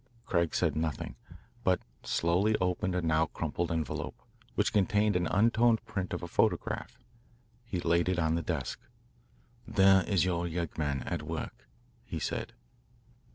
Craig 0.25 0.55
said 0.55 0.75
nothing, 0.75 1.15
but 1.63 1.79
slowly 2.01 2.55
opened 2.59 2.95
a 2.95 3.03
now 3.03 3.27
crumpled 3.27 3.71
envelope, 3.71 4.19
which 4.55 4.73
contained 4.73 5.15
an 5.15 5.27
untoned 5.27 5.85
print 5.85 6.11
of 6.11 6.23
a 6.23 6.27
photograph. 6.27 6.97
He 7.65 7.79
laid 7.81 8.09
it 8.09 8.17
on 8.17 8.33
the 8.33 8.41
desk. 8.41 8.79
"There 9.67 10.03
is 10.07 10.25
your 10.25 10.47
yeggman 10.47 11.03
at 11.05 11.21
work," 11.21 11.67
he 12.03 12.17
said. 12.17 12.53